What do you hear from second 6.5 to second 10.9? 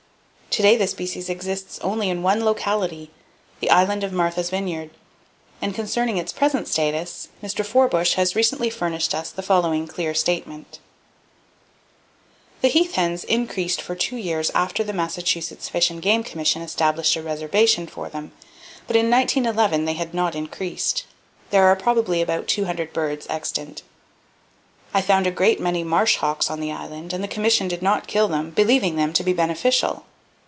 status, Mr. Forbush has recently furnished us the following clear statement: